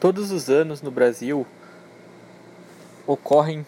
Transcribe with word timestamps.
Todos 0.00 0.32
os 0.32 0.48
anos 0.48 0.80
no 0.80 0.90
Brasil 0.90 1.46
ocorrem 3.06 3.66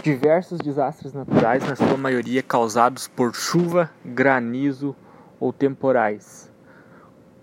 diversos 0.00 0.60
desastres 0.60 1.12
naturais, 1.12 1.68
na 1.68 1.74
sua 1.74 1.96
maioria 1.96 2.40
causados 2.40 3.08
por 3.08 3.34
chuva, 3.34 3.90
granizo 4.04 4.94
ou 5.40 5.52
temporais, 5.52 6.48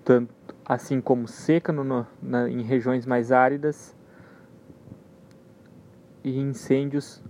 tanto 0.05 0.33
assim 0.65 1.01
como 1.01 1.27
seca 1.27 1.73
no, 1.73 2.07
na, 2.21 2.49
em 2.49 2.61
regiões 2.61 3.05
mais 3.05 3.29
áridas 3.29 3.93
e 6.23 6.39
incêndios 6.39 7.21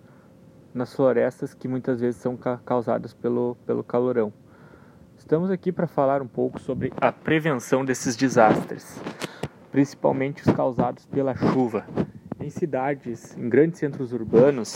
nas 0.71 0.93
florestas 0.93 1.55
que 1.55 1.67
muitas 1.67 1.99
vezes 1.99 2.21
são 2.21 2.37
ca 2.37 2.59
causados 2.63 3.15
pelo, 3.15 3.57
pelo 3.65 3.83
calorão. 3.83 4.31
Estamos 5.17 5.49
aqui 5.49 5.71
para 5.71 5.87
falar 5.87 6.21
um 6.21 6.27
pouco 6.27 6.59
sobre 6.59 6.93
a 6.97 7.11
prevenção 7.11 7.83
desses 7.83 8.15
desastres 8.15 9.01
principalmente 9.71 10.41
os 10.47 10.53
causados 10.53 11.05
pela 11.05 11.35
chuva. 11.35 11.85
Em 12.39 12.49
cidades, 12.49 13.37
em 13.37 13.49
grandes 13.49 13.79
centros 13.79 14.13
urbanos, 14.13 14.73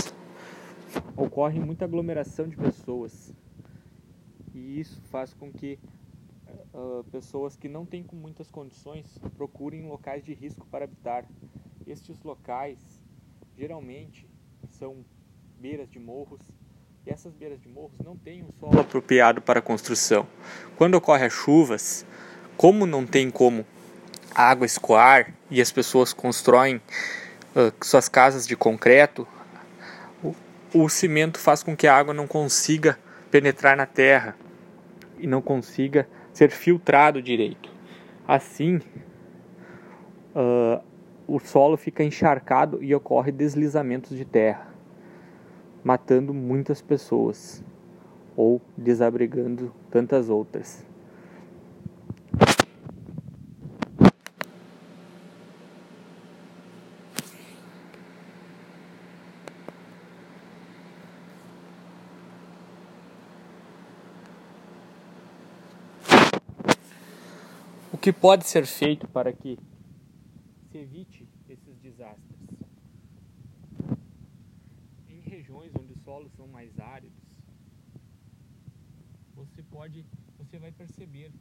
ocorre 1.16 1.60
muita 1.60 1.86
aglomeração 1.86 2.48
de 2.48 2.56
pessoas 2.56 3.34
e 4.54 4.80
isso 4.80 5.02
faz 5.10 5.34
com 5.34 5.52
que 5.52 5.80
uh, 6.74 7.04
pessoas 7.12 7.56
que 7.56 7.68
não 7.68 7.86
têm 7.86 8.06
muitas 8.14 8.52
condições 8.52 9.18
procurem 9.36 9.88
locais 9.88 10.24
de 10.24 10.34
risco 10.34 10.66
para 10.68 10.86
habitar. 10.86 11.26
Estes 11.88 12.22
locais 12.24 12.80
geralmente 13.58 14.30
são 14.68 15.04
beiras 15.60 15.90
de 15.90 16.00
morros 16.00 16.42
e 17.06 17.10
essas 17.10 17.34
beiras 17.34 17.60
de 17.60 17.68
morros 17.68 18.00
não 18.04 18.16
têm 18.16 18.44
um 18.44 18.52
solo 18.60 18.80
apropriado 18.80 19.42
para 19.42 19.62
construção. 19.62 20.28
Quando 20.78 20.96
ocorrem 20.96 21.26
as 21.26 21.34
chuvas, 21.34 22.06
como 22.56 22.86
não 22.86 23.06
tem 23.06 23.30
como 23.30 23.66
água 24.34 24.66
escoar 24.66 25.34
e 25.50 25.62
as 25.62 25.72
pessoas 25.72 26.14
constroem 26.14 26.78
uh, 27.56 27.74
suas 27.84 28.10
casas 28.10 28.48
de 28.48 28.56
concreto, 28.56 29.28
o, 30.24 30.36
o 30.74 30.90
cimento 30.90 31.40
faz 31.40 31.64
com 31.64 31.76
que 31.76 31.88
a 31.88 31.96
água 31.96 32.14
não 32.14 32.28
consiga 32.28 32.98
penetrar 33.30 33.76
na 33.76 33.86
terra 33.86 34.36
e 35.18 35.28
não 35.28 35.42
consiga 35.42 36.08
ser 36.34 36.50
filtrado 36.52 37.22
direito. 37.22 37.72
Assim, 38.28 38.82
uh, 40.36 40.84
o 41.28 41.40
solo 41.40 41.78
fica 41.78 42.04
encharcado 42.04 42.84
e 42.84 42.94
ocorre 42.94 43.32
deslizamentos 43.32 44.18
de 44.18 44.26
terra, 44.26 44.68
matando 45.84 46.34
muitas 46.34 46.82
pessoas 46.82 47.64
ou 48.36 48.62
desabrigando 48.78 49.74
tantas 49.90 50.30
outras. 50.30 50.86
Que 68.04 68.12
pode 68.12 68.46
ser 68.46 68.66
feito 68.66 69.08
para 69.08 69.32
que 69.32 69.58
se 70.70 70.78
evite 70.78 71.26
esses 71.48 71.78
desastres? 71.80 72.38
Em 75.08 75.22
regiões 75.22 75.72
onde 75.74 75.94
os 75.94 76.02
solos 76.02 76.30
são 76.34 76.46
mais 76.46 76.78
áridos, 76.78 77.18
você 79.34 79.64
pode, 79.64 80.06
você 80.38 80.60
vai 80.60 80.70
perceber 80.74 81.32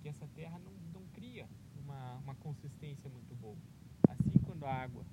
que 0.00 0.08
essa 0.08 0.26
terra 0.28 0.58
não, 0.60 0.72
não 0.98 1.06
cria 1.08 1.46
uma, 1.84 2.14
uma 2.24 2.34
consistência 2.36 3.10
muito 3.10 3.34
boa. 3.34 3.58
Assim, 4.08 4.32
quando 4.46 4.64
a 4.64 4.72
água 4.72 5.04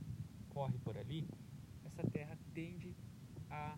corre 0.48 0.78
por 0.78 0.98
ali, 0.98 1.28
essa 1.84 2.10
terra 2.10 2.38
tende 2.54 2.96
a, 3.50 3.78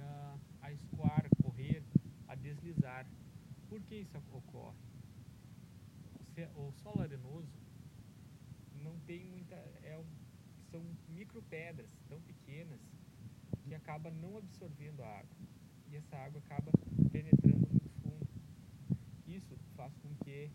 a, 0.00 0.38
a 0.62 0.72
escoar, 0.72 1.26
a 1.26 1.42
correr, 1.42 1.82
a 2.26 2.34
deslizar. 2.34 3.06
Por 3.68 3.82
que 3.82 3.96
isso 3.96 4.16
ocorre? 4.32 4.94
O 6.56 6.72
solo 6.82 7.02
arenoso 7.02 7.52
não 8.82 8.98
tem 9.00 9.24
muita. 9.24 9.54
É, 9.54 10.02
são 10.70 10.82
micropedras 11.08 11.88
tão 12.08 12.20
pequenas 12.22 12.80
que 13.62 13.74
acaba 13.74 14.10
não 14.10 14.38
absorvendo 14.38 15.02
a 15.02 15.18
água. 15.18 15.36
E 15.88 15.96
essa 15.96 16.16
água 16.16 16.40
acaba 16.44 16.72
penetrando 17.12 17.68
muito 17.70 17.88
fundo. 18.02 18.26
Isso 19.26 19.56
faz 19.76 19.96
com 19.98 20.14
que 20.24 20.50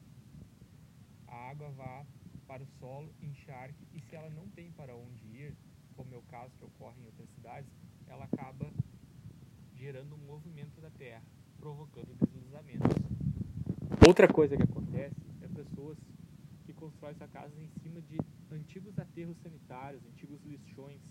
a 1.28 1.50
água 1.50 1.70
vá 1.72 2.06
para 2.48 2.64
o 2.64 2.68
solo, 2.80 3.14
encharque, 3.22 3.86
e 3.94 4.02
se 4.02 4.16
ela 4.16 4.30
não 4.32 4.50
tem 4.50 4.72
para 4.72 4.96
onde 4.96 5.24
ir, 5.28 5.56
como 5.96 6.14
é 6.14 6.18
o 6.18 6.22
caso 6.24 6.52
que 6.58 6.66
ocorre 6.66 7.00
em 7.00 7.06
outras 7.06 7.30
cidades, 7.30 7.70
ela 8.08 8.26
acaba 8.26 8.74
gerando 9.76 10.16
um 10.16 10.26
movimento 10.26 10.82
da 10.82 10.90
terra, 10.90 11.24
provocando 11.58 12.14
deslizamentos. 12.16 12.90
Outra 14.06 14.28
coisa 14.28 14.58
que 14.58 14.64
acontece 14.64 15.19
que 17.10 17.16
constroem 17.16 17.16
essa 17.16 17.28
casa 17.28 17.54
em 17.60 17.70
cima 17.82 18.02
de 18.02 18.18
antigos 18.52 18.98
aterros 18.98 19.38
sanitários, 19.42 20.02
antigos 20.06 20.40
lixões. 20.46 21.02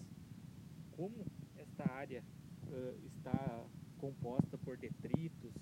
Como 0.96 1.14
esta 1.56 1.90
área 1.92 2.22
uh, 2.66 2.94
está 3.06 3.64
composta 3.98 4.56
por 4.58 4.76
detritos, 4.76 5.52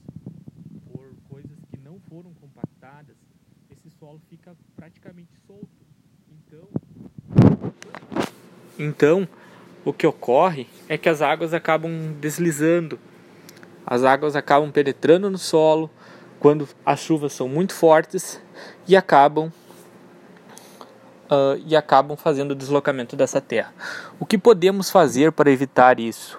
por 0.92 1.14
coisas 1.28 1.58
que 1.70 1.78
não 1.78 2.00
foram 2.08 2.32
compactadas, 2.34 3.16
esse 3.70 3.90
solo 3.98 4.20
fica 4.28 4.56
praticamente 4.74 5.32
solto. 5.46 5.68
Então, 6.30 6.68
então 8.78 9.28
o 9.84 9.92
que 9.92 10.06
ocorre 10.06 10.66
é 10.88 10.98
que 10.98 11.08
as 11.08 11.22
águas 11.22 11.54
acabam 11.54 12.12
deslizando, 12.20 12.98
as 13.86 14.02
águas 14.04 14.36
acabam 14.36 14.70
penetrando 14.70 15.30
no 15.30 15.38
solo, 15.38 15.90
quando 16.38 16.68
as 16.84 17.00
chuvas 17.00 17.32
são 17.32 17.48
muito 17.48 17.74
fortes 17.74 18.40
e 18.86 18.96
acabam 18.96 19.50
uh, 21.30 21.62
e 21.66 21.76
acabam 21.76 22.16
fazendo 22.16 22.52
o 22.52 22.54
deslocamento 22.54 23.16
dessa 23.16 23.40
terra. 23.40 23.72
O 24.18 24.26
que 24.26 24.38
podemos 24.38 24.90
fazer 24.90 25.32
para 25.32 25.50
evitar 25.50 26.00
isso? 26.00 26.38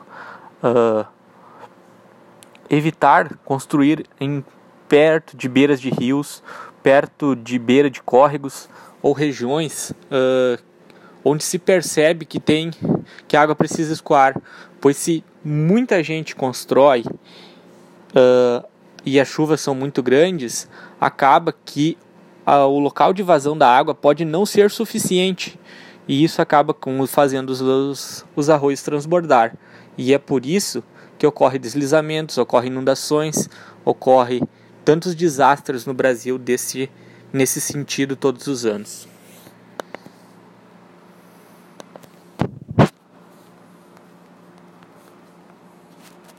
Uh, 0.63 1.05
evitar 2.69 3.35
construir 3.45 4.05
em 4.19 4.43
perto 4.87 5.35
de 5.35 5.47
beiras 5.47 5.79
de 5.79 5.89
rios, 5.89 6.43
perto 6.81 7.35
de 7.35 7.59
beira 7.59 7.89
de 7.89 8.01
córregos 8.01 8.69
ou 9.01 9.13
regiões 9.13 9.91
uh, 9.91 10.61
onde 11.23 11.43
se 11.43 11.59
percebe 11.59 12.25
que 12.25 12.39
tem 12.39 12.71
que 13.27 13.35
a 13.35 13.41
água 13.41 13.55
precisa 13.55 13.93
escoar, 13.93 14.39
pois 14.79 14.97
se 14.97 15.23
muita 15.43 16.01
gente 16.03 16.35
constrói 16.35 17.03
uh, 17.03 18.65
e 19.05 19.19
as 19.19 19.27
chuvas 19.27 19.61
são 19.61 19.73
muito 19.75 20.01
grandes, 20.01 20.69
acaba 20.99 21.53
que 21.65 21.97
o 22.47 22.79
local 22.79 23.13
de 23.13 23.21
vazão 23.21 23.57
da 23.57 23.69
água 23.69 23.93
pode 23.93 24.23
não 24.23 24.45
ser 24.45 24.71
suficiente 24.71 25.59
e 26.07 26.23
isso 26.23 26.41
acaba 26.41 26.73
com, 26.73 27.05
fazendo 27.05 27.49
os, 27.49 28.25
os 28.35 28.49
arroios 28.49 28.81
transbordar. 28.81 29.53
E 29.97 30.13
é 30.13 30.17
por 30.17 30.45
isso 30.45 30.83
que 31.17 31.27
ocorre 31.27 31.59
deslizamentos, 31.59 32.37
ocorre 32.37 32.67
inundações, 32.67 33.49
ocorre 33.83 34.41
tantos 34.85 35.13
desastres 35.13 35.85
no 35.85 35.93
Brasil 35.93 36.37
desse, 36.37 36.89
nesse 37.33 37.59
sentido 37.59 38.15
todos 38.15 38.47
os 38.47 38.65
anos. 38.65 39.07